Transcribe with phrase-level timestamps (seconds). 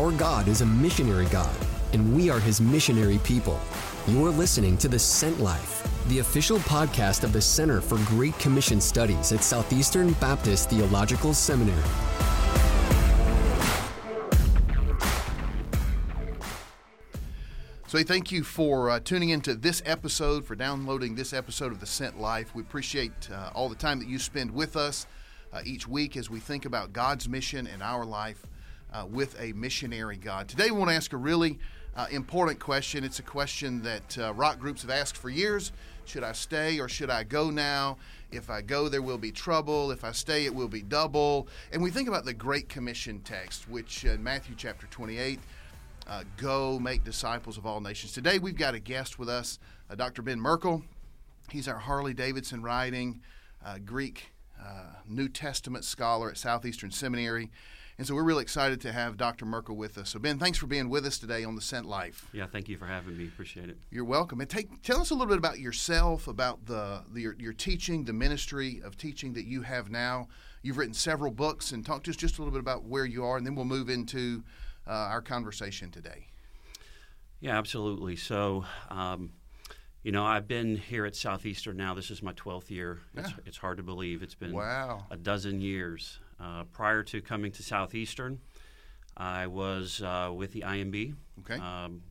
[0.00, 1.54] Our God is a missionary God,
[1.92, 3.60] and we are his missionary people.
[4.06, 8.80] You're listening to The Sent Life, the official podcast of the Center for Great Commission
[8.80, 11.82] Studies at Southeastern Baptist Theological Seminary.
[17.86, 21.84] So, thank you for uh, tuning into this episode, for downloading this episode of The
[21.84, 22.54] Sent Life.
[22.54, 25.06] We appreciate uh, all the time that you spend with us
[25.52, 28.46] uh, each week as we think about God's mission in our life
[28.92, 30.48] uh, with a missionary God.
[30.48, 31.58] Today, we want to ask a really
[31.96, 33.04] uh, important question.
[33.04, 35.72] It's a question that uh, rock groups have asked for years
[36.04, 37.98] Should I stay or should I go now?
[38.32, 39.90] If I go, there will be trouble.
[39.90, 41.48] If I stay, it will be double.
[41.72, 45.40] And we think about the Great Commission text, which in Matthew chapter 28,
[46.06, 48.12] uh, go make disciples of all nations.
[48.12, 49.58] Today we've got a guest with us,
[49.90, 50.22] uh, Dr.
[50.22, 50.82] Ben Merkle.
[51.50, 53.20] He's our Harley Davidson writing
[53.64, 57.50] uh, Greek uh, New Testament scholar at Southeastern Seminary.
[58.00, 59.44] And so we're really excited to have Dr.
[59.44, 60.08] Merkle with us.
[60.08, 62.26] So, Ben, thanks for being with us today on The Sent Life.
[62.32, 63.26] Yeah, thank you for having me.
[63.26, 63.76] Appreciate it.
[63.90, 64.40] You're welcome.
[64.40, 68.04] And take, tell us a little bit about yourself, about the, the your, your teaching,
[68.06, 70.28] the ministry of teaching that you have now.
[70.62, 73.22] You've written several books, and talk to us just a little bit about where you
[73.22, 74.44] are, and then we'll move into
[74.86, 76.28] uh, our conversation today.
[77.40, 78.16] Yeah, absolutely.
[78.16, 79.32] So, um,
[80.02, 81.92] you know, I've been here at Southeastern now.
[81.92, 83.00] This is my 12th year.
[83.14, 83.36] It's, Yeah.
[83.44, 84.22] it's hard to believe.
[84.22, 85.04] It's been Wow.
[85.10, 86.18] a dozen years.
[86.40, 88.38] Uh, prior to coming to Southeastern,
[89.16, 91.14] I was uh, with the IMB.
[91.40, 91.54] Okay.
[91.60, 92.02] Um,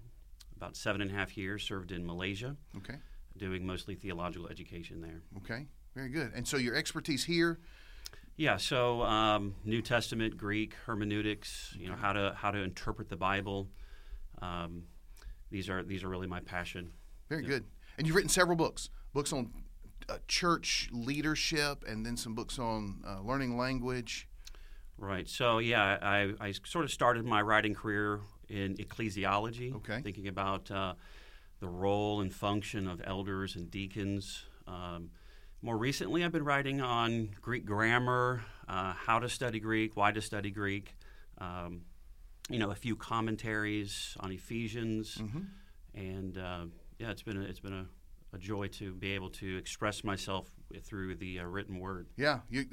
[0.55, 2.97] about seven and a half years, served in Malaysia, Okay.
[3.37, 5.21] doing mostly theological education there.
[5.37, 5.65] Okay.
[5.95, 6.31] Very good.
[6.35, 7.59] And so your expertise here,
[8.35, 13.17] Yeah, so um, New Testament, Greek, hermeneutics, you know, how to how to interpret the
[13.17, 13.67] Bible.
[14.41, 14.83] Um,
[15.49, 16.91] these are these are really my passion.
[17.29, 17.49] very Yeah.
[17.49, 17.65] good.
[17.97, 19.51] And you've written several books, books on
[20.09, 24.27] uh, church leadership, and then some books on uh, learning language.
[24.97, 25.27] Right.
[25.29, 30.01] So yeah, I, I sort of started my writing career in ecclesiology, Okay.
[30.01, 30.93] thinking about uh,
[31.59, 34.43] the role and function of elders and deacons.
[34.67, 35.11] Um,
[35.61, 40.21] more recently, I've been writing on Greek grammar, uh, how to study Greek, why to
[40.21, 40.95] study Greek.
[41.37, 41.81] Um,
[42.49, 45.39] you know, a few commentaries on Ephesians, Mm-hmm.
[45.93, 46.65] and uh,
[46.97, 47.85] yeah, it's been a, it's been a,
[48.33, 50.49] a joy to be able to express myself
[50.83, 52.07] through the uh, written word.
[52.15, 52.65] Yeah, you,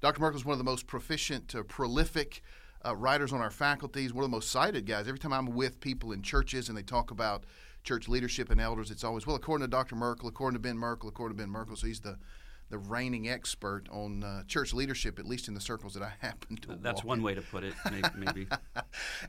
[0.00, 0.20] Dr.
[0.20, 2.42] Merkle is one of the most proficient, uh, prolific
[2.84, 4.12] uh, writers on our faculties.
[4.12, 5.08] One of the most cited guys.
[5.08, 7.44] Every time I'm with people in churches and they talk about
[7.82, 9.96] church leadership and elders, it's always well, according to Dr.
[9.96, 11.76] Merkle, according to Ben Merkle, according to Ben Merkle.
[11.76, 12.18] So he's the
[12.70, 16.56] the reigning expert on uh, church leadership, at least in the circles that I happen
[16.58, 16.76] to.
[16.80, 17.24] That's one in.
[17.24, 18.08] way to put it, maybe.
[18.16, 18.46] maybe.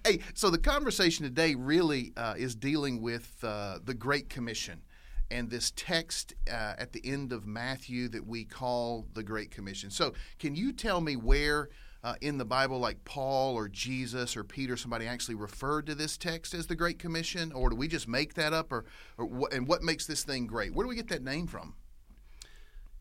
[0.05, 4.83] Hey, so the conversation today really uh, is dealing with uh, the Great Commission
[5.31, 9.89] and this text uh, at the end of Matthew that we call the Great Commission.
[9.89, 11.69] So, can you tell me where
[12.03, 16.17] uh, in the Bible, like Paul or Jesus or Peter, somebody actually referred to this
[16.17, 18.85] text as the Great Commission, or do we just make that up, or,
[19.17, 20.73] or what, and what makes this thing great?
[20.73, 21.75] Where do we get that name from?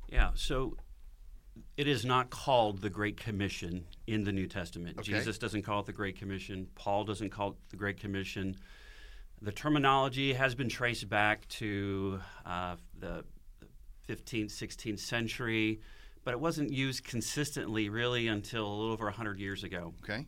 [0.09, 0.77] Yeah, so
[1.77, 4.99] it is not called the Great Commission in the New Testament.
[4.99, 5.13] Okay.
[5.13, 6.69] Jesus doesn't call it the Great Commission.
[6.75, 8.57] Paul doesn't call it the Great Commission.
[9.43, 13.25] The terminology has been traced back to uh, the
[14.09, 15.81] 15th, 16th century,
[16.25, 19.95] but it wasn't used consistently really until a little over 100 years ago.
[20.05, 20.27] Okay,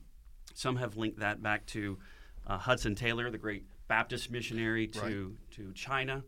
[0.55, 1.99] Some have linked that back to
[2.47, 6.25] uh, Hudson Taylor, the great Baptist missionary to, to China.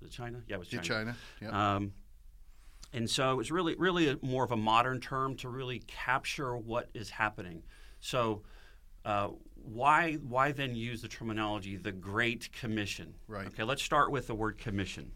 [0.00, 0.42] Was it China?
[0.46, 1.16] Yeah, it was to China.
[1.42, 1.52] Yep.
[1.52, 1.92] um,
[2.92, 6.90] and so it's really, really a, more of a modern term to really capture what
[6.94, 7.62] is happening.
[8.00, 8.42] So,
[9.04, 9.28] uh,
[9.72, 13.14] why, why then use the terminology the Great Commission?
[13.28, 13.46] Right.
[13.46, 15.12] Okay, let's start with the word commission.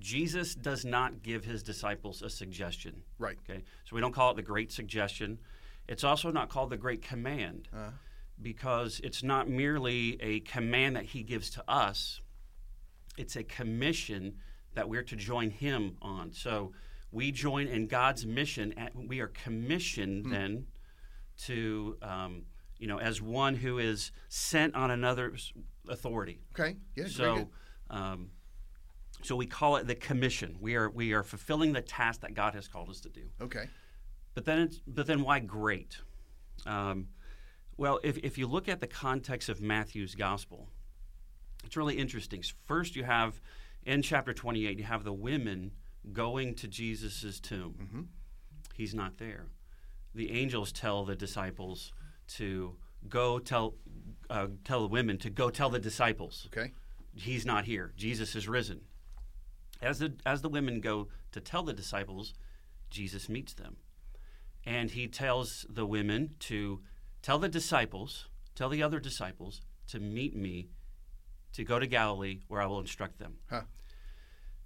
[0.00, 3.02] Jesus does not give his disciples a suggestion.
[3.18, 3.36] right.
[3.48, 5.38] Okay, so we don't call it the Great Suggestion.
[5.88, 7.90] It's also not called the Great Command Uh,
[8.40, 12.20] because it's not merely a command that he gives to us,
[13.16, 14.36] it's a commission
[14.74, 16.32] that we're to join him on.
[16.32, 16.72] So
[17.10, 20.66] we join in God's mission, and we are commissioned then
[21.46, 22.42] to, um,
[22.78, 25.52] you know, as one who is sent on another's
[25.88, 26.40] authority.
[26.58, 26.76] okay.
[26.94, 27.06] Yeah.
[27.08, 27.48] So,
[27.90, 28.30] um,
[29.22, 30.56] so we call it the commission.
[30.60, 33.22] We are we are fulfilling the task that God has called us to do.
[33.40, 33.68] Okay.
[34.34, 35.98] But then, it's, but then, why great?
[36.66, 37.08] Um,
[37.76, 40.68] well, if, if you look at the context of Matthew's gospel,
[41.64, 42.44] it's really interesting.
[42.66, 43.40] First, you have
[43.84, 45.72] in chapter 28, you have the women
[46.12, 47.74] going to Jesus' tomb.
[47.80, 48.06] Mhm.
[48.74, 49.46] He's not there.
[50.14, 51.92] The angels tell the disciples
[52.36, 52.76] to
[53.08, 53.74] go tell
[54.30, 56.72] uh, tell the women to go tell the disciples Okay.
[57.14, 57.92] he's not here.
[57.96, 58.80] Jesus is risen.
[59.80, 62.34] As the as the women go to tell the disciples,
[62.90, 63.76] Jesus meets them.
[64.66, 66.80] And he tells the women to
[67.22, 70.68] tell the disciples tell the other disciples to meet me,
[71.52, 73.36] to go to Galilee, where I will instruct them.
[73.48, 73.62] Huh.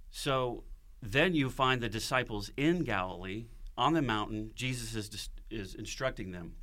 [0.09, 0.63] So
[1.01, 3.45] then you find the disciples in Galilee
[3.77, 4.51] on the mountain.
[4.55, 6.53] Jesus is, is instructing them.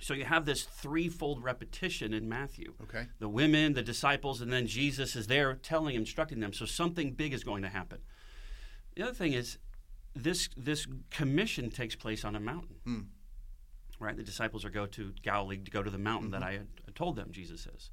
[0.00, 2.74] So you have this threefold repetition in Matthew.
[2.82, 3.06] Okay.
[3.18, 6.52] The women, the disciples, and then Jesus is there telling, instructing them.
[6.52, 7.98] So something big is going to happen.
[8.96, 9.58] The other thing is,
[10.14, 12.76] this this commission takes place on a mountain.
[12.84, 13.00] Hmm.
[14.00, 14.16] Right?
[14.16, 16.48] The disciples are go to Galilee to go to the mountain that mm-hmm.
[16.48, 17.28] I had I told them.
[17.30, 17.90] Jesus says.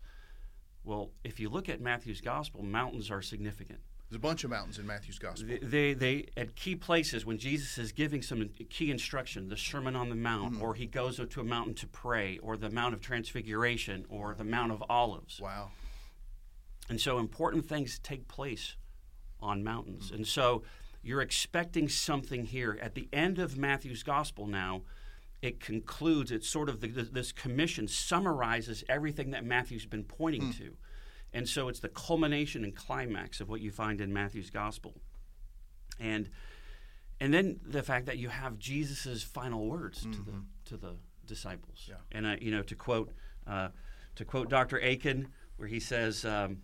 [0.84, 3.80] Well, if you look at Matthew's gospel, mountains are significant.
[4.10, 5.50] There's a bunch of mountains in Matthew's gospel.
[5.50, 9.98] They, they, they at key places when Jesus is giving some key instruction, the Sermon
[9.98, 10.62] on the Mount, mm.
[10.62, 14.46] or he goes to a mountain to pray, or the Mount of Transfiguration, or the
[14.46, 15.42] Mount of Olives.
[15.42, 15.72] Wow.
[16.90, 18.78] And so important things take place
[19.42, 20.10] on mountains.
[20.10, 20.16] Mm.
[20.16, 20.64] And so
[21.04, 22.80] you're expecting something here.
[22.82, 24.84] At the end of Matthew's gospel now,
[25.42, 30.58] it concludes, it's sort of the, this commission summarizes everything that Matthew's been pointing mm.
[30.60, 30.78] to.
[31.38, 34.96] And so it's the culmination and climax of what you find in Matthew's gospel.
[36.00, 36.32] And
[37.20, 40.96] and then the fact that you have Jesus' final words to the to the
[41.28, 41.86] disciples.
[41.88, 41.98] Yeah.
[42.12, 43.12] And I, you know, to quote
[43.46, 43.70] uh,
[44.16, 44.80] to quote Dr.
[44.80, 46.64] Akin, where he says, um,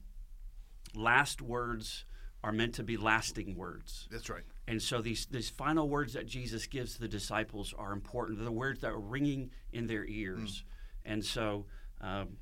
[0.95, 2.05] "Last words
[2.43, 4.43] are meant to be lasting words." That's right.
[4.67, 8.39] And so these these final words that Jesus gives to the disciples are important.
[8.39, 10.63] They're the words that are ringing in their ears.
[11.05, 11.67] And so,
[12.01, 12.37] um,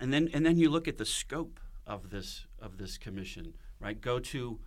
[0.00, 4.00] and then and then you look at the scope of this of this commission, right?
[4.00, 4.58] Go to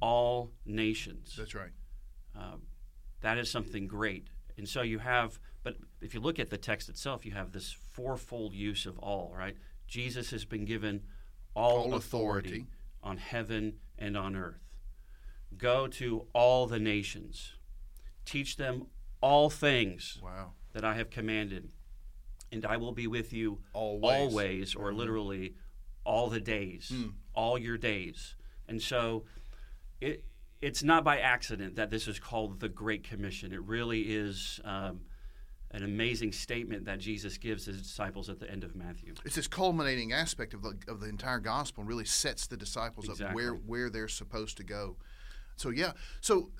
[0.00, 1.34] all nations.
[1.36, 1.72] That's right.
[2.36, 2.62] Um,
[3.20, 4.28] that is something great.
[4.56, 7.72] And so you have, but if you look at the text itself, you have this
[7.72, 9.56] fourfold use of all, right?
[9.88, 11.02] Jesus has been given
[11.54, 12.66] all, All authority, authority.
[13.02, 14.62] on heaven and on earth.
[15.56, 17.52] Go to all the nations,
[18.24, 18.86] teach them
[19.20, 20.52] all things Wow.
[20.72, 21.72] that I have commanded,
[22.52, 24.16] and I will be with you Always.
[24.20, 25.54] always or literally
[26.04, 26.92] all the days,
[27.34, 28.34] all your days.
[28.68, 29.24] And so
[30.00, 30.24] it
[30.60, 33.52] it's not by accident that this is called the Great Commission.
[33.52, 35.00] It really is um,
[35.70, 39.14] an amazing statement that Jesus gives his disciples at the end of Matthew.
[39.24, 43.08] It's this culminating aspect of the of the entire gospel and really sets the disciples
[43.08, 44.96] up where where they're supposed to go.
[45.58, 46.50] So yeah, so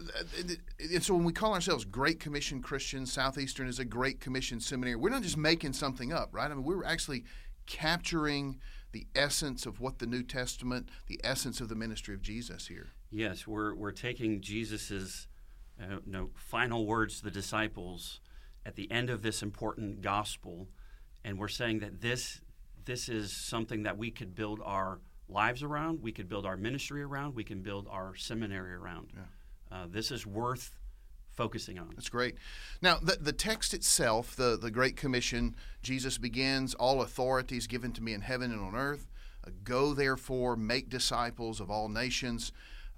[0.79, 4.97] and so when we call ourselves Great Commission Christians, Southeastern is a Great Commission seminary.
[4.97, 6.51] We're not just making something up, right?
[6.51, 7.25] I mean, we're actually
[7.67, 8.59] capturing
[8.91, 12.89] the essence of what the New Testament, the essence of the ministry of Jesus here.
[13.11, 15.29] Yes, we're, we're taking Jesus's
[15.81, 18.21] uh, no, final words to the disciples
[18.67, 20.69] at the end of this important gospel,
[21.25, 22.41] and we're saying that this
[22.85, 24.99] this is something that we could build our
[25.29, 29.13] lives around, we could build our ministry around, we can build our seminary around.
[29.71, 30.79] Uh, this is worth
[31.39, 31.91] focusing on.
[31.95, 32.37] That's great.
[32.83, 37.93] Now, the, the text itself, the, the Great Commission, Jesus begins, All authority is given
[37.93, 39.07] to me in heaven and on earth.
[39.47, 42.51] Uh, go, therefore, make disciples of all nations.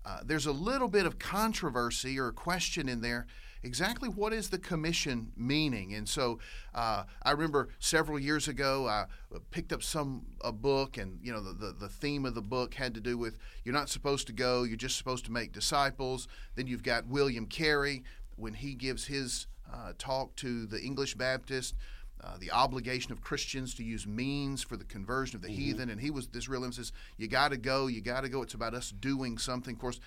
[0.06, 3.27] Uh, there's a little bit of controversy or a question in there.
[3.62, 5.94] Exactly what is the commission meaning?
[5.94, 6.38] And so
[6.74, 9.04] uh, I remember several years ago, I
[9.50, 12.74] picked up some a book, and you know the, the, the theme of the book
[12.74, 16.26] had to do with you're not supposed to go, you're just supposed to make disciples.
[16.54, 18.02] Then you've got William Carey
[18.36, 21.76] when he gives his uh, talk to the English Baptist,
[22.22, 26.00] uh, the obligation of Christians to use means for the conversion of the heathen, and
[26.00, 28.43] he was this real emphasis: you got to go, you got to go.
[28.43, 29.74] It's about us doing something.
[29.74, 30.00] Of course,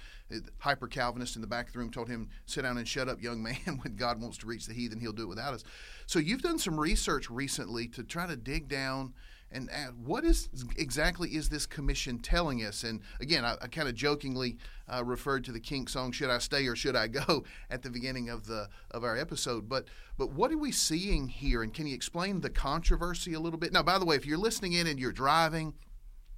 [0.59, 3.21] hyper Calvinist in the back of the room told him, "Sit down and shut up,
[3.21, 3.55] young man.
[3.81, 5.63] when God wants to reach the heathen, He'll do it without us."
[6.05, 9.13] So you've done some research recently to try to dig down
[9.53, 12.83] and add, what is exactly is this commission telling us?
[12.83, 14.57] And again, I, I kind of jokingly
[14.91, 17.89] uh, referred to the King song "Should I Stay or Should I Go" at the
[17.89, 19.69] beginning of the of our episode.
[19.69, 19.85] But
[20.17, 21.63] but what are we seeing here?
[21.63, 23.71] And can you explain the controversy a little bit?
[23.71, 25.73] Now, by the way, if you're listening in and you're driving,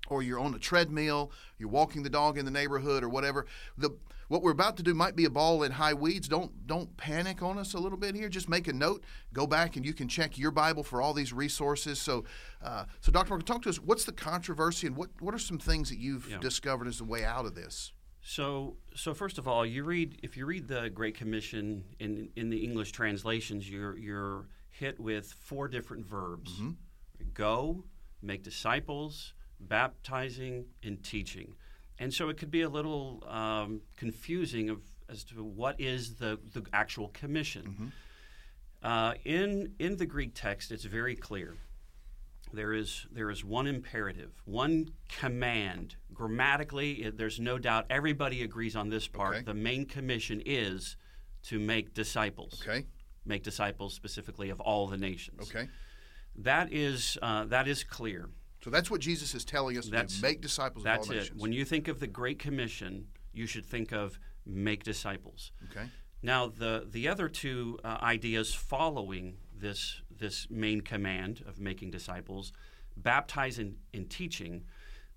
[0.08, 3.46] or you're on a treadmill, you're walking the dog in the neighborhood, or whatever,
[3.78, 3.90] the
[4.28, 6.28] what we're about to do might be a ball in high weeds.
[6.28, 8.28] Don't don't panic on us a little bit here.
[8.28, 9.04] Just make a note.
[9.34, 12.00] Go back and you can check your Bible for all these resources.
[12.02, 12.26] So,
[12.64, 13.30] uh, so Dr.
[13.30, 13.78] Mark, talk to us.
[13.78, 16.40] What's the controversy, and what what are some things that you've Yeah.
[16.40, 17.92] discovered as the way out of this?
[18.28, 22.50] So, so first of all, you read if you read the Great Commission in in
[22.50, 26.60] the English translations, you're you're hit with four different verbs:
[27.36, 27.84] go,
[28.24, 31.56] make disciples, baptizing, and teaching.
[31.98, 36.40] And so it could be a little um, confusing of as to what is the
[36.54, 37.92] the actual commission.
[38.84, 41.56] Uh, in in the Greek text, it's very clear.
[42.54, 45.96] There is there is one imperative, one command.
[46.14, 47.86] Grammatically, it, there's no doubt.
[47.90, 49.36] Everybody agrees on this part.
[49.36, 49.44] Okay.
[49.44, 50.98] The main commission is
[51.44, 52.62] to make disciples.
[52.62, 52.86] Okay.
[53.26, 55.50] Make disciples specifically of all the nations.
[55.50, 55.68] Okay.
[56.38, 58.30] That is uh, that is clear.
[58.66, 60.22] So that's what Jesus is telling us to do.
[60.24, 61.14] Make disciples of That's it.
[61.14, 61.40] nations.
[61.40, 65.52] When you think of the Great Commission, you should think of make disciples.
[65.70, 65.86] okay.
[66.24, 72.54] Now, the the other two uh, ideas following this this main command of making disciples,
[72.98, 73.76] baptize and,
[74.10, 74.64] teaching,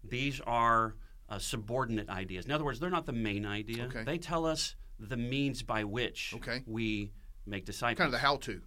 [0.04, 0.96] these are
[1.30, 2.44] uh, subordinate ideas.
[2.44, 3.84] In other words, they're not the main idea.
[3.84, 4.04] Okay.
[4.04, 6.62] They tell us the means by which Okay.
[6.66, 7.12] we
[7.46, 7.96] make disciples.
[7.96, 8.60] Kind of the how-to.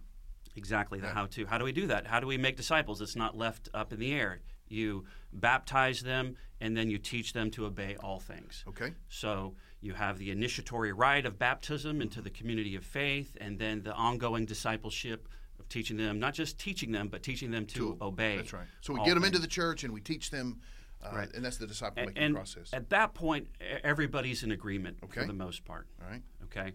[0.56, 1.46] Exactly, the how to.
[1.46, 2.08] How do we do that?
[2.08, 3.00] How do we make disciples?
[3.00, 4.40] It's not left up in the air.
[4.72, 8.64] You baptize them and then you teach them to obey all things.
[8.68, 8.92] Okay.
[9.08, 13.82] So you have the initiatory rite of baptism into the community of faith, and then
[13.82, 18.36] the ongoing discipleship of teaching them, not just teaching them, but teaching them to, obey.
[18.36, 18.66] That's right.
[18.80, 20.60] So we get them into the church and we teach them,
[21.04, 21.28] uh, Right.
[21.34, 22.70] and that's the disciple making and process.
[22.72, 23.48] at that point,
[23.82, 25.22] everybody's in agreement Okay.
[25.22, 25.88] for the most part.
[26.00, 26.22] all right.
[26.44, 26.74] Okay.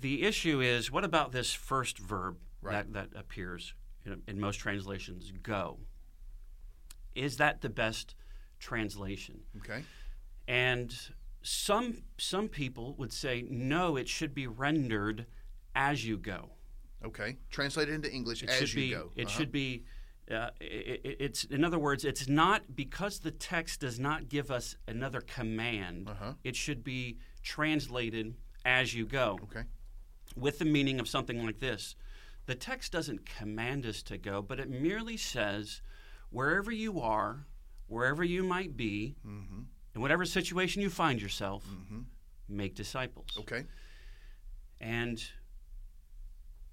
[0.00, 2.90] The issue is what about this first verb Right.
[2.92, 3.74] that, that appears
[4.06, 5.80] in, in most translations, go?
[7.18, 8.14] Is that the best
[8.60, 9.40] translation?
[9.58, 9.82] Okay.
[10.46, 10.94] And
[11.42, 15.26] some some people would say no, it should be rendered
[15.74, 16.50] as you go.
[17.04, 17.36] Okay.
[17.50, 18.90] Translate it into English It as you be.
[18.90, 19.12] go.
[19.16, 19.36] It Uh-huh.
[19.38, 19.84] should be.
[20.30, 24.50] Uh, i i- it's in other words, it's not because the text does not give
[24.50, 26.08] us another command.
[26.08, 26.34] Uh-huh.
[26.44, 28.34] It should be translated
[28.64, 29.64] as you go Okay.
[30.36, 31.96] with the meaning of something like this.
[32.46, 35.80] The text doesn't command us to go, but it merely says,
[36.30, 37.46] wherever you are,
[37.86, 39.60] wherever you might be, Mm-hmm.
[39.94, 41.64] in whatever situation you find yourself,
[42.48, 43.28] make disciples.
[43.38, 43.64] Okay.
[44.80, 45.22] And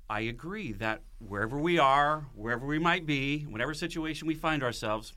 [0.10, 5.14] I agree that wherever we are, wherever we might be, whatever situation we find ourselves,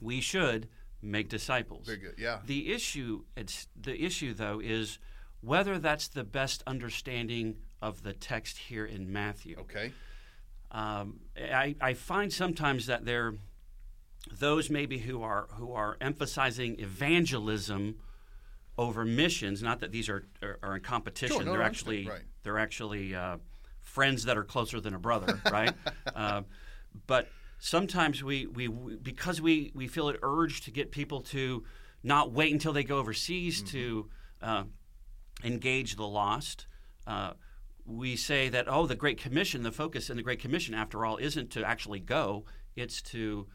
[0.00, 0.68] we should
[1.00, 1.86] make disciples.
[1.86, 2.14] Very good.
[2.18, 2.38] Yeah.
[2.44, 4.98] The issue, it's the issue though, is
[5.40, 9.56] whether that's the best understanding of the text here in Matthew.
[9.60, 9.92] Okay.
[10.72, 13.34] Um, I, I find sometimes that there,
[14.38, 17.96] those maybe who are who are emphasizing evangelism
[18.78, 19.62] over missions.
[19.62, 21.36] Not that these are are, are in competition.
[21.36, 22.22] Sure, no, they're actually right.
[22.42, 23.36] they're actually uh,
[23.80, 25.74] friends that are closer than a brother, right?
[26.14, 26.42] uh,
[27.06, 31.64] but sometimes we, we we because we we feel it urge to get people to
[32.02, 33.76] not wait until they go overseas Mm-hmm.
[33.76, 34.10] to
[34.40, 34.64] uh,
[35.44, 36.66] engage the lost.
[37.84, 41.16] We say that oh, the Great Commission, the focus in the Great Commission, after all,
[41.16, 42.44] isn't to actually go;
[42.76, 43.46] it's to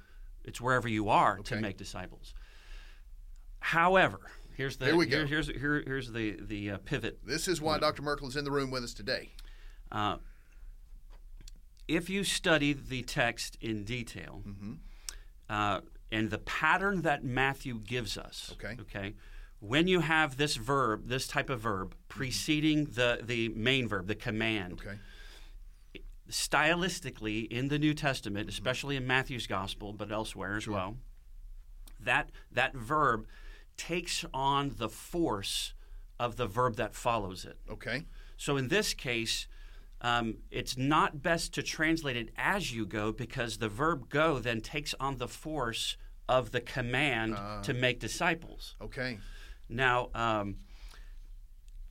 [0.44, 2.34] it's wherever you are to make disciples.
[3.60, 4.20] However,
[4.56, 5.26] here's the Here we go.
[5.26, 7.20] here's here, here's the the uh, pivot.
[7.26, 8.02] This is why Dr.
[8.02, 9.32] Merkle is in the room with us today.
[9.92, 10.18] Uh,
[11.88, 14.74] if you study the text in detail, Mm-hmm.
[15.50, 15.82] uh,
[16.12, 18.78] and the pattern that Matthew gives us, Okay.
[18.82, 19.14] okay,
[19.60, 22.00] when you have this verb, this type of verb mm-hmm.
[22.08, 25.00] preceding the the main verb, the command, Okay.
[26.30, 28.50] stylistically in the New Testament, mm-hmm.
[28.50, 30.98] especially in Matthew's gospel, but elsewhere as well,
[32.00, 33.26] that that verb
[33.78, 35.74] takes on the force
[36.20, 37.58] of the verb that follows it.
[37.70, 38.06] Okay.
[38.38, 39.48] So in this case,
[40.02, 44.62] um, it's not best to translate it as you go because the verb go then
[44.62, 45.98] takes on the force
[46.30, 47.62] of the command ah.
[47.62, 48.76] to make disciples.
[48.82, 49.18] Okay.
[49.70, 50.58] Now, um,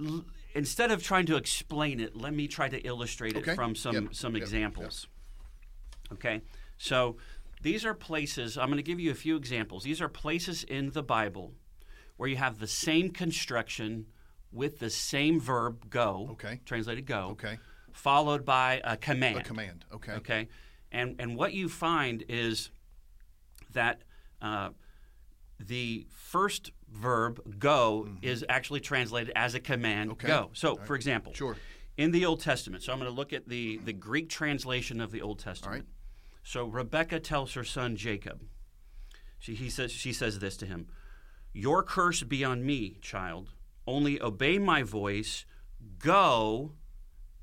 [0.00, 3.52] l- instead of trying to explain it, let me try to illustrate Okay.
[3.52, 4.14] it from some, Yep.
[4.14, 4.42] some Yep.
[4.42, 5.06] examples.
[6.12, 6.42] Okay,
[6.78, 7.16] so
[7.62, 9.82] these are places, I'm going to give you a few examples.
[9.84, 11.54] These are places in the Bible
[12.16, 14.06] where you have the same construction
[14.52, 16.60] with the same verb go, Okay.
[16.64, 17.58] translated go, Okay.
[17.92, 19.38] followed by a command.
[19.38, 19.84] A command.
[19.92, 20.12] Okay.
[20.12, 20.48] Okay,
[20.92, 22.70] and and what you find is
[23.72, 24.02] that
[24.40, 24.70] uh,
[25.58, 30.26] the first verb "go" is actually translated as a command Mm-hmm.
[30.26, 30.28] Okay.
[30.28, 31.56] "go." So, for example, Sure.
[31.96, 32.82] in the Old Testament.
[32.82, 35.86] So I'm going to look at the the Greek translation of the Old Testament.
[36.42, 38.42] So Rebecca tells her son Jacob.
[39.38, 40.86] She he says she says this to him:
[41.52, 43.50] "Your curse be on me, child.
[43.86, 45.44] Only obey my voice.
[45.98, 46.72] Go,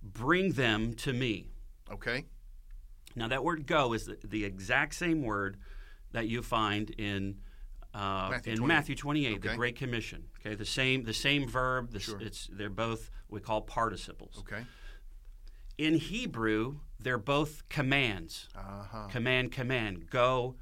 [0.02, 1.52] bring them to me."
[1.92, 2.26] Okay.
[3.16, 5.58] Now, that word "go" is the, the exact same word
[6.14, 7.40] that you find in
[7.94, 8.68] uh, Matthew in 28.
[8.68, 10.24] Matthew 28, the Great Commission.
[10.40, 11.92] Okay, the same the same verb.
[11.92, 12.20] The, Sure.
[12.22, 14.38] It's they're both we call participles.
[14.40, 14.66] Okay.
[15.78, 18.48] In Hebrew, they're both commands.
[18.56, 19.08] Uh huh.
[19.10, 20.56] Command, command, go,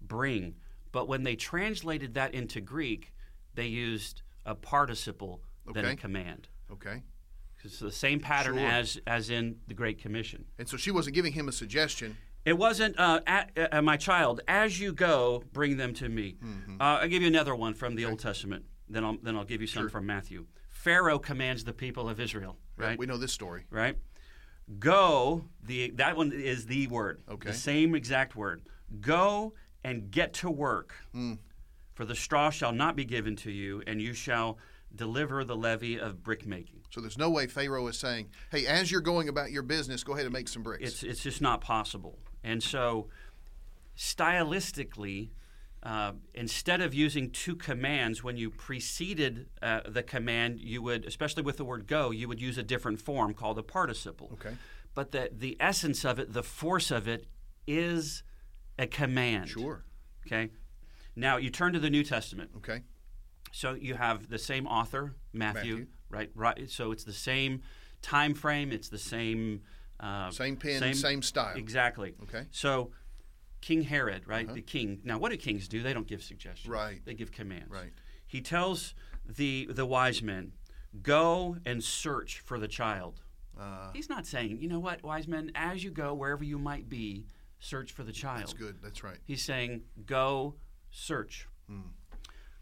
[0.00, 0.54] bring.
[0.92, 3.12] But when they translated that into Greek,
[3.54, 5.42] they used a participle
[5.72, 6.48] than a command.
[6.72, 7.02] Okay.
[7.64, 8.66] It's the same pattern Sure.
[8.66, 10.44] as as in the Great Commission.
[10.58, 12.16] And so she wasn't giving him a suggestion.
[12.44, 16.36] It wasn't, uh, at, uh, my child, as you go, bring them to me.
[16.42, 16.80] Mm-hmm.
[16.80, 18.64] Uh, I'll give you another one from the Old Testament.
[18.88, 20.46] Then I'll, then I'll give you some from Matthew.
[20.70, 22.98] Pharaoh commands the people of Israel, right?
[22.98, 23.66] We know this story.
[23.70, 23.96] right?
[24.78, 27.22] Go, the that one is the word.
[27.28, 27.48] Okay.
[27.50, 28.62] The same exact word.
[29.00, 30.94] Go and get to work.
[31.94, 34.58] For the straw shall not be given to you, and you shall
[34.94, 36.82] deliver the levy of brickmaking.
[36.90, 40.12] So there's no way Pharaoh is saying, "Hey, as you're going about your business, go
[40.12, 42.18] ahead and make some bricks." It's it's just not possible.
[42.48, 43.08] And so,
[43.94, 45.28] stylistically,
[45.82, 51.42] uh, instead of using two commands, when you preceded uh, the command, you would, especially
[51.42, 54.30] with the word "go," you would use a different form called a participle.
[54.32, 54.56] Okay.
[54.94, 57.26] But the the essence of it, the force of it,
[57.66, 58.22] is
[58.78, 59.50] a command.
[59.50, 59.84] Sure.
[60.26, 60.50] Okay.
[61.14, 62.50] Now you turn to the New Testament.
[62.56, 62.82] Okay.
[63.52, 65.86] So you have the same author, Matthew, Matthew.
[66.10, 66.30] right?
[66.34, 66.70] Right.
[66.70, 67.60] So it's the same
[68.00, 68.72] time frame.
[68.72, 69.60] It's the same.
[70.00, 71.56] Uh, Same pen, same style.
[71.56, 72.14] Exactly.
[72.24, 72.38] Okay.
[72.38, 72.46] Uh-huh.
[72.52, 72.90] So
[73.60, 74.52] King Herod, right?
[74.52, 75.00] The king.
[75.04, 75.82] Now, what do kings do?
[75.82, 76.68] They don't give suggestions.
[76.68, 77.00] Right.
[77.04, 77.70] They give commands.
[77.70, 77.90] Right.
[78.26, 78.94] He tells
[79.26, 80.52] the the wise men,
[81.02, 83.22] "Go and search for the child."
[83.58, 86.88] Uh, He's not saying, you know what, wise men, as you go wherever you might
[86.88, 87.26] be,
[87.58, 88.42] search for the child.
[88.42, 88.76] that's good.
[88.80, 89.16] That's right.
[89.24, 90.54] He's saying, go
[90.92, 91.48] search.
[91.68, 91.80] Hmm.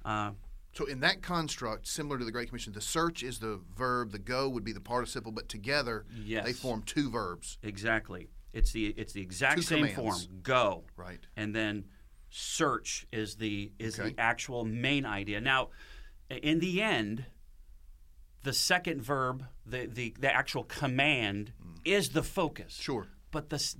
[0.02, 0.30] Uh,
[0.76, 4.18] So in that construct, similar to the Great Commission, the search is the verb, the
[4.18, 6.44] go would be the participle, but together Yes.
[6.44, 7.56] they form two verbs.
[7.62, 8.28] exactly.
[8.52, 10.24] It's the it's the exact Two same commands.
[10.26, 10.40] form.
[10.42, 10.84] Go.
[10.96, 11.20] Right.
[11.36, 11.86] And then
[12.30, 14.10] search is the is Okay.
[14.10, 15.40] the actual main idea.
[15.42, 15.70] Now,
[16.30, 17.26] in the end,
[18.44, 21.52] the second verb, the the, the actual command,
[21.84, 22.74] is the focus.
[22.74, 23.08] Sure.
[23.30, 23.76] But this,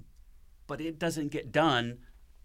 [0.66, 1.98] but it doesn't get done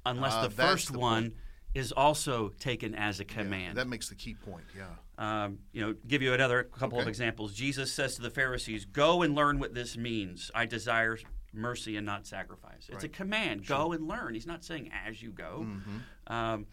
[0.05, 1.35] unless Ah, the first the one point.
[1.73, 3.77] Is also taken as a Yeah, command.
[3.77, 4.65] that makes the key point.
[4.75, 4.87] Yeah.
[5.17, 7.53] um, you know, give you another couple of examples.
[7.53, 10.49] Jesus says to the Pharisees, "Go and learn what this means.
[10.55, 11.17] I desire
[11.53, 13.13] mercy and not sacrifice." It's a Right.
[13.13, 13.65] command.
[13.67, 14.33] Go and learn.
[14.33, 15.65] He's not saying as you go.
[15.67, 16.33] Mm-hmm.
[16.33, 16.65] Um,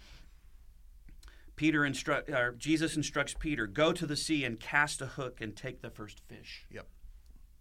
[1.56, 5.56] Peter instruct, or Jesus instructs Peter, "Go to the sea and cast a hook and
[5.56, 6.88] take the first fish." Yep.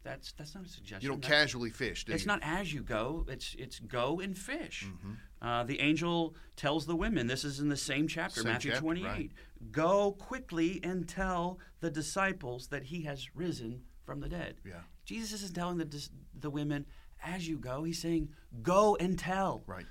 [0.07, 1.01] That's that's not a suggestion.
[1.01, 2.27] You don't That's- casually fish, do it's you?
[2.27, 3.25] not as you go.
[3.27, 4.85] It's it's go and fish.
[4.87, 5.45] Mm-hmm.
[5.47, 7.27] Uh, the angel tells the women.
[7.27, 9.05] This is in the same chapter, Same Matthew chapter, twenty eight.
[9.05, 9.31] right.
[9.71, 14.55] Go quickly and tell the disciples that he has risen from the dead.
[14.65, 14.81] Yeah.
[15.05, 16.85] Jesus isn't telling the the women
[17.23, 17.83] as you go.
[17.83, 18.29] He's saying
[18.61, 19.63] go and tell.
[19.67, 19.85] Right.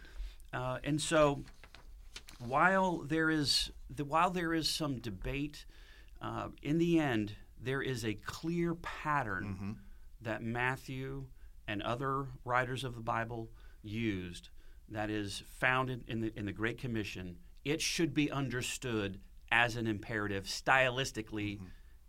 [0.53, 1.45] Uh, and so,
[2.39, 5.65] while there is the, while there is some debate,
[6.23, 9.73] uh, in the end there is a clear pattern Mm-hmm.
[10.21, 11.27] That Matthew
[11.69, 13.51] and other writers of the Bible
[13.83, 14.51] used
[14.89, 17.37] that is found in, the in the Great Commission.
[17.65, 21.57] It should be understood as an imperative stylistically.
[21.57, 21.65] Mm-hmm.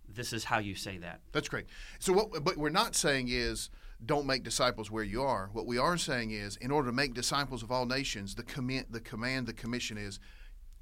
[0.09, 1.21] This is how you say that.
[1.31, 1.65] That's great.
[1.99, 3.69] So what but we're not saying is
[4.05, 5.49] don't make disciples where you are.
[5.53, 8.85] What we are saying is in order to make disciples of all nations, the command
[8.89, 10.19] the command the commission is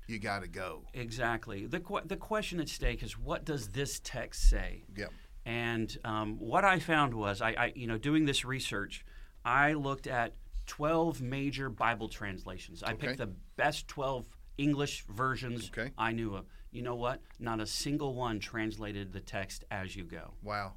[0.08, 0.84] you got to go.
[0.94, 1.66] Exactly.
[1.66, 4.84] The, que- the question at stake is what does this text say?
[4.96, 5.12] Yep.
[5.46, 9.06] And um, what I found was, I, I, you know, doing this research,
[9.44, 10.34] I looked at
[10.66, 12.82] 12 major Bible translations.
[12.82, 13.08] I Okay.
[13.08, 14.28] picked the best 12
[14.58, 15.92] English versions Okay.
[15.98, 16.46] I knew of.
[16.72, 17.22] You know what?
[17.40, 20.34] Not a single one translated the text as you go.
[20.42, 20.74] Wow.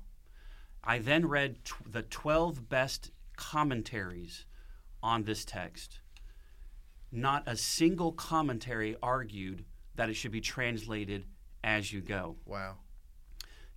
[0.84, 4.44] I then read t- the 12 best commentaries
[5.02, 6.00] on this text.
[7.10, 11.24] Not a single commentary argued that it should be translated
[11.64, 12.36] as you go.
[12.44, 12.76] Wow.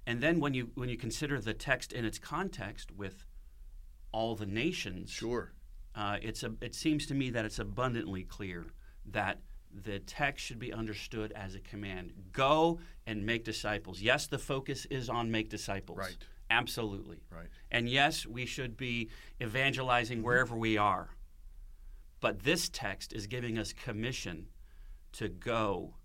[0.08, 3.26] And then when you when you consider the text in its context with
[4.12, 5.54] all the nations, Sure.
[5.96, 8.66] uh, it's a, it seems to me that it's abundantly clear
[9.06, 9.40] that
[9.74, 14.02] the text should be understood as a command: go and make disciples.
[14.02, 15.98] Yes, the focus is on make disciples.
[16.00, 16.18] Right.
[16.50, 17.22] Absolutely.
[17.30, 17.48] Right.
[17.72, 19.10] And yes, we should be
[19.42, 21.16] evangelizing wherever we are.
[22.20, 24.48] But this text is giving us commission
[25.14, 25.96] to go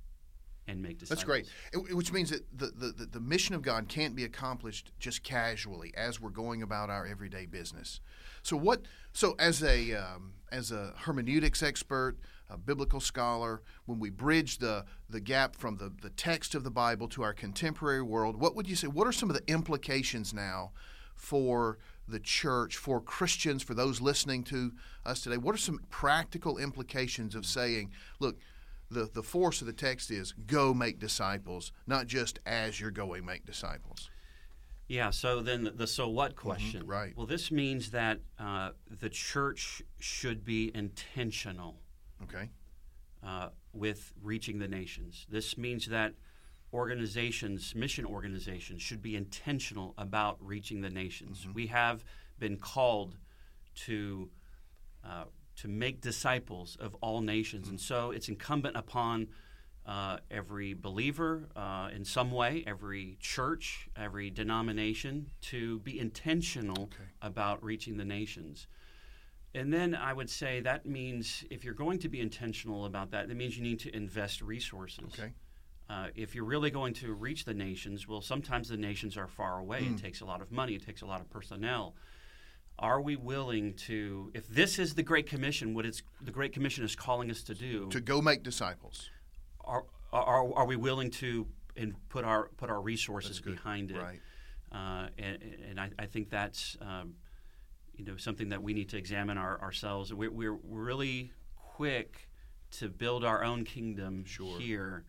[0.69, 1.19] and make disciples.
[1.19, 1.47] That's great.
[1.73, 5.93] It- Which means that the, the, the, mission of God can't be accomplished just casually
[5.97, 8.01] as we're going about our everyday business.
[8.43, 8.83] So what?
[9.13, 12.17] So as a um, as a hermeneutics expert,
[12.49, 16.71] a biblical scholar, when we bridge the the gap from the, the text of the
[16.71, 18.87] Bible to our contemporary world, what would you say?
[18.87, 20.73] What are some of the implications now
[21.15, 24.73] for the church, for Christians, for those listening to
[25.05, 25.39] us today?
[25.39, 28.39] What are some practical implications of saying, look?
[28.91, 33.25] The, the force of the text is go make disciples, not just as you're going
[33.25, 34.11] make disciples.
[34.89, 36.83] Yeah, so then the, the so what question.
[36.83, 36.91] Mm-hmm.
[36.91, 37.13] right.
[37.17, 41.81] Well, this means that uh, the church should be intentional
[42.23, 42.49] Okay?
[43.25, 45.27] uh, with reaching the nations.
[45.29, 46.15] This means that
[46.73, 51.41] organizations, mission organizations, should be intentional about reaching the nations.
[51.41, 51.53] Mm-hmm.
[51.53, 52.05] We have
[52.39, 53.17] been called
[53.87, 54.31] to
[55.05, 55.25] uh,
[55.57, 59.29] to make disciples of all nations, and so it's incumbent upon
[59.87, 67.05] uh, every believer uh, in some way, every church, every denomination to be intentional Okay.
[67.23, 68.67] about reaching the nations.
[69.55, 73.29] And then I would say that means if you're going to be intentional about that,
[73.29, 75.15] that means you need to invest resources.
[75.19, 75.33] Okay.
[75.89, 79.61] Uh, if you're really going to reach the nations, well, sometimes the nations are far
[79.61, 79.85] away.
[79.85, 79.95] Hmm.
[79.95, 81.95] It takes a lot of money, it takes a lot of personnel.
[82.79, 86.85] Are we willing to, if this is the Great Commission, what it's, the Great Commission
[86.85, 89.09] is calling us to do, To go make disciples.
[89.65, 91.47] are, are, are we willing to
[91.79, 93.99] and put our put our resources behind it?
[93.99, 94.21] Right.
[94.73, 97.15] Uh, and and I, I think that's um,
[97.95, 100.13] you know something that we need to examine our, ourselves.
[100.13, 102.29] We're, we're really quick
[102.73, 104.59] to build our own kingdom Sure.
[104.59, 105.05] here.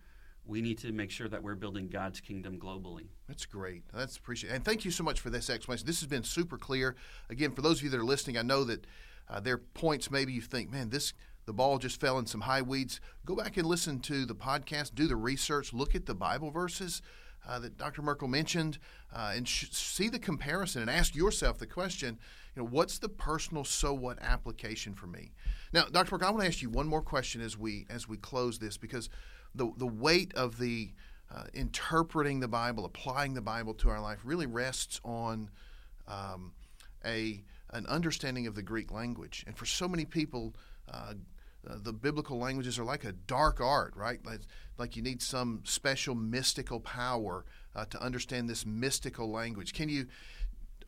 [0.48, 3.08] We need to make sure that we're building God's kingdom globally.
[3.28, 3.84] That's great.
[3.94, 4.56] That's appreciated.
[4.56, 5.86] And thank you so much for this explanation.
[5.86, 6.96] This has been super clear.
[7.30, 8.88] Again, for those of you that are listening, I know that
[9.30, 11.14] uh, there are points maybe you think, man, this
[11.46, 13.00] the ball just fell in some high weeds.
[13.26, 17.02] Go back and listen to the podcast, do the research, look at the Bible verses
[17.48, 18.02] uh, that Dr.
[18.02, 18.78] Merkle mentioned,
[19.16, 22.20] uh, and sh- see the comparison and ask yourself the question,
[22.56, 25.32] you know, what's the personal so what application for me?
[25.72, 26.16] Now, Dr.
[26.16, 28.78] Merkle, I want to ask you one more question as we as we close this
[28.78, 29.10] because
[29.58, 30.91] the the weight of the
[31.34, 35.50] uh, interpreting the Bible, applying the Bible to our life, really rests on
[36.08, 36.54] um,
[37.06, 39.43] a an understanding of the Greek language.
[39.46, 40.56] And for so many people,
[40.91, 41.13] uh,
[41.70, 44.26] uh, the biblical languages are like a dark art, right?
[44.26, 44.41] Like,
[44.78, 47.43] like you need some special mystical power
[47.76, 49.74] uh, to understand this mystical language.
[49.74, 50.08] Can you?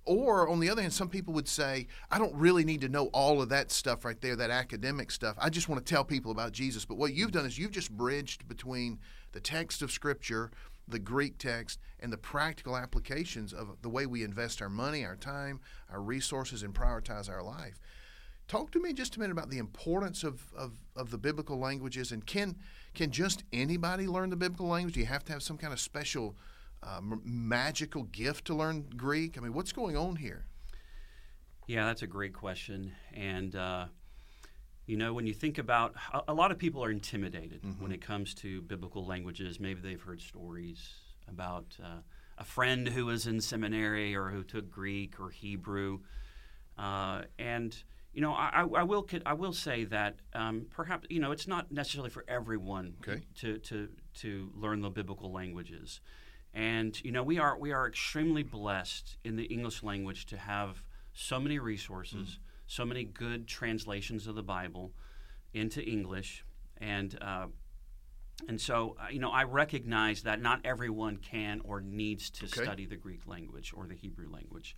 [0.10, 3.12] Or on the other hand, some people would say, I don't really need to know
[3.14, 5.36] all of that stuff right there, that academic stuff.
[5.40, 6.84] I just want to tell people about Jesus.
[6.84, 8.98] But what you've done is you've just bridged between
[9.34, 10.50] the text of Scripture,
[10.88, 15.16] the Greek text, and the practical applications of the way we invest our money, our
[15.16, 15.60] time,
[15.92, 17.80] our resources, and prioritize our life.
[18.48, 22.12] Talk to me just a minute about the importance of, of, of the biblical languages
[22.12, 22.56] and can
[22.96, 24.96] can just anybody learn the biblical language?
[24.96, 26.36] Do you have to have some kind of special
[26.84, 29.38] uh, m- magical gift to learn Greek?
[29.38, 30.46] I mean, what's going on here?
[31.68, 32.94] Yeah, that's a great question.
[33.14, 33.86] And, uh,
[34.88, 38.02] you know, when you think about a, a lot of people are intimidated when it
[38.02, 39.60] comes to biblical languages.
[39.60, 40.94] Maybe they've heard stories
[41.28, 42.00] about uh,
[42.40, 46.00] a friend who was in seminary or who took Greek or Hebrew.
[46.76, 47.76] Uh, and,
[48.14, 51.48] you know, I, I- I will I will say that um, perhaps you know it's
[51.48, 53.22] not necessarily for everyone Okay.
[53.42, 53.90] to, to
[54.22, 56.00] to learn the biblical languages,
[56.54, 60.84] and you know we are we are extremely blessed in the English language to have
[61.14, 64.94] so many resources, so many good translations of the Bible
[65.54, 66.44] into English,
[66.78, 67.48] and uh,
[68.48, 72.64] and so uh, you know I recognize that not everyone can or needs to Okay.
[72.64, 74.76] study the Greek language or the Hebrew language.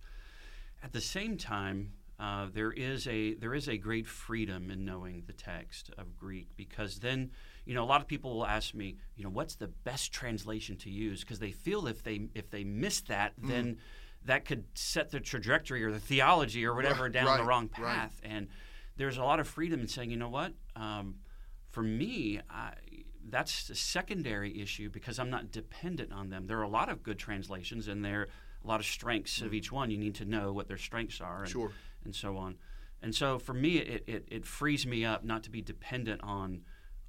[0.82, 5.22] At the same time, uh, there is a there is a great freedom in knowing
[5.26, 7.30] the text of Greek because then
[7.64, 10.76] you know a lot of people will ask me you know what's the best translation
[10.76, 13.48] to use because they feel if they if they miss that Mm.
[13.48, 13.78] then
[14.24, 17.70] that could set the trajectory or the theology or whatever Right, down the right, wrong
[17.78, 17.94] right.
[17.96, 18.48] path and
[18.96, 21.16] there's a lot of freedom in saying you know what um,
[21.70, 22.74] for me I,
[23.30, 27.02] that's a secondary issue because I'm not dependent on them there are a lot of
[27.02, 28.28] good translations and there are
[28.64, 31.38] a lot of strengths of each one you need to know what their strengths are
[31.44, 31.52] and, Mm.
[31.52, 31.72] Sure.
[32.04, 32.56] and so on.
[33.04, 36.60] And so for me, it, it, it frees me up not to be dependent on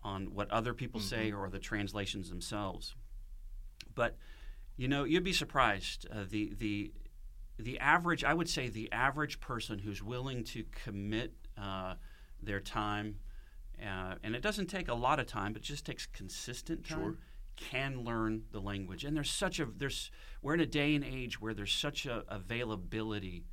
[0.04, 2.96] on what other people say or the translations themselves.
[3.96, 4.18] But
[4.76, 6.08] you know, you'd be surprised.
[6.12, 6.92] Uh, the the
[7.58, 11.96] the average, I would say, the average person who's willing to commit uh,
[12.42, 13.20] their time,
[13.82, 17.00] uh, and it doesn't take a lot of time, but it just takes consistent time.
[17.00, 17.18] Sure.
[17.56, 20.10] Can learn the language, and there's such a there's
[20.42, 23.44] we're in a day and age where there's such a availability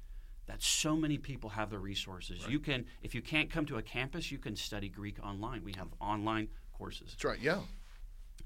[0.51, 2.45] that so many people have the resources.
[2.49, 5.63] You can, if you can't come to a campus, you can study Greek online.
[5.65, 7.11] We have online courses.
[7.13, 7.39] That's right.
[7.41, 7.61] Yeah.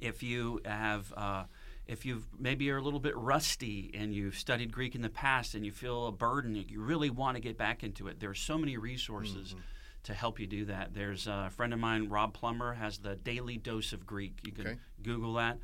[0.00, 1.44] If you have, uh,
[1.86, 5.54] if you've maybe you're a little bit rusty and you've studied Greek in the past
[5.54, 8.20] and you feel a burden, you really want to get back into it.
[8.20, 9.60] There are so many resources Mm-hmm.
[10.04, 10.92] to help you do that.
[10.92, 14.34] There's a friend of mine, Rob Plummer, has the Daily Dose of Greek.
[14.44, 14.76] You can Okay.
[15.02, 15.56] Google that.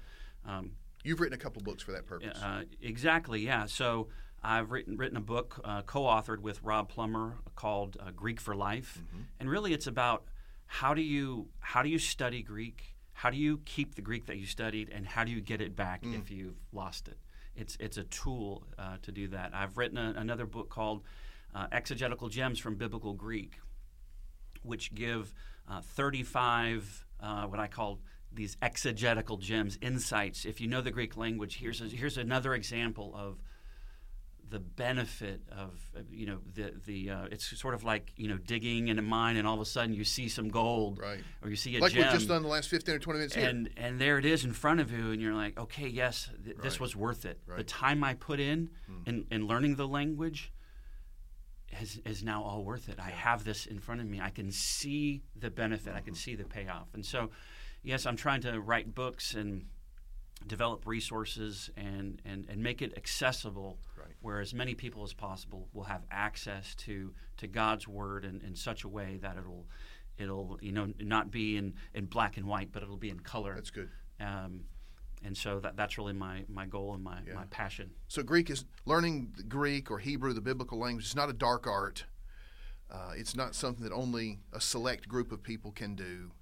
[0.47, 0.73] Um,
[1.05, 2.39] You've written a couple books for that purpose.
[2.43, 3.67] uh, exactly, yeah.
[3.67, 4.09] So
[4.43, 9.03] I've written written a book, uh, co-authored with Rob Plummer, called uh, Greek for Life,
[9.39, 10.25] and really it's about
[10.67, 14.39] how do you how do you study Greek, how do you keep the Greek that
[14.39, 17.19] you studied, and how do you get it back if you've lost it.
[17.55, 19.55] It's it's a tool uh, to do that.
[19.55, 21.03] I've written a, another book called
[21.55, 23.59] uh, Exegetical Gems from Biblical Greek,
[24.63, 25.35] which give
[25.69, 28.01] uh, 35 uh, what I call
[28.33, 30.45] these exegetical gems, insights.
[30.45, 33.39] If you know the Greek language, here's a, here's another example of
[34.51, 35.79] the benefit of
[36.11, 39.37] you know the the uh, it's sort of like you know digging in a mine
[39.37, 41.93] and all of a sudden you see some gold right or you see a like
[41.93, 43.49] gem we've just done the last 15 or 20 minutes here.
[43.49, 46.57] and and there it is in front of you and you're like okay yes th-
[46.59, 47.59] this was worth it Right.
[47.59, 49.03] the time I put in Hmm.
[49.07, 50.53] in, in learning the language
[51.81, 54.51] is, is now all worth it I have this in front of me I can
[54.51, 56.19] see the benefit I can Mm-hmm.
[56.19, 57.31] see the payoff and so
[57.85, 59.67] yes I'm trying to write books and
[60.47, 63.90] develop resources and, and, and make it accessible Right.
[64.21, 68.55] Where as many people as possible will have access to, to God's word in, in
[68.55, 69.67] such a way that it'll
[70.19, 73.55] it'll you know not be in, in black and white but it'll be in color
[73.55, 73.89] That's good.
[74.21, 74.65] um,
[75.25, 77.35] and so that, that's really my, my goal and my, Yeah.
[77.35, 81.05] my passion So Greek is learning Greek or Hebrew, the biblical language.
[81.07, 82.05] It's not a dark art.
[82.91, 86.33] Uh, it's not something that only a select group of people can do.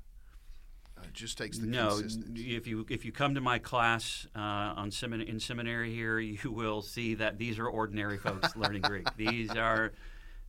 [1.04, 2.00] It just takes the no
[2.34, 6.50] if you if you come to my class uh, on semin- in seminary here you
[6.50, 9.92] will see that these are ordinary folks learning Greek these are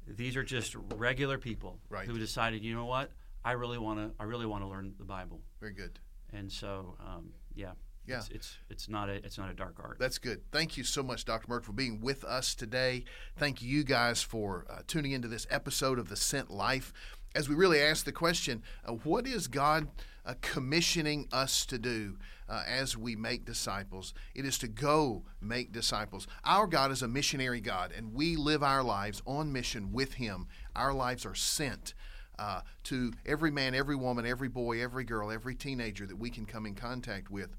[0.08, 2.08] these are just regular people Right.
[2.08, 3.12] who decided you know what
[3.46, 6.00] I really want to I really want to learn the Bible Very good.
[6.34, 7.72] and so um, yeah
[8.08, 8.18] Yeah.
[8.18, 10.42] it's, it's it's not a it's not a dark art That's good.
[10.52, 11.48] Thank you so much, Dr.
[11.48, 13.04] Merck, for being with us today.
[13.38, 16.92] Thank you guys for uh, tuning into this episode of The Sent Life.
[17.36, 19.88] As we really ask the question, uh, what is God
[20.26, 24.14] uh, commissioning us to do uh, as we make disciples?
[24.34, 26.28] It is to go make disciples.
[26.44, 30.48] Our God is a missionary God, and we live our lives on mission with Him.
[30.76, 31.94] Our lives are sent.
[32.38, 36.46] Uh, to every man, every woman, every boy, every girl, every teenager that we can
[36.46, 37.50] come in contact with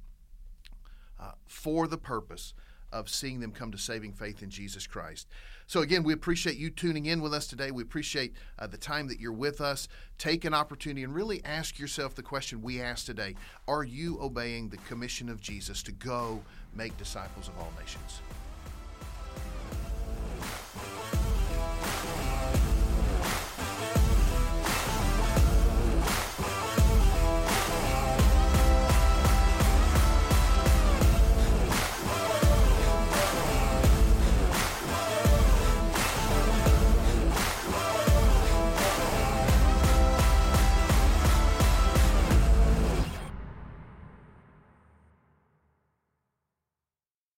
[1.20, 2.54] uh, for the purpose
[2.92, 5.28] of seeing them come to saving faith in Jesus Christ.
[5.66, 7.70] So, again, we appreciate you tuning in with us today.
[7.70, 9.86] We appreciate uh, the time that you're with us.
[10.18, 13.36] Take an opportunity and really ask yourself the question we asked today
[13.68, 16.42] Are you obeying the commission of Jesus to go
[16.74, 18.20] make disciples of all nations?